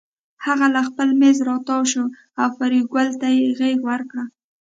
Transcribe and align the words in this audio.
هغه 0.45 0.67
له 0.75 0.81
خپل 0.89 1.07
مېز 1.19 1.37
راتاو 1.49 1.81
شو 1.91 2.03
او 2.41 2.47
فریدګل 2.57 3.07
ته 3.21 3.27
یې 3.37 3.45
غېږ 3.57 3.79
ورکړه 3.89 4.23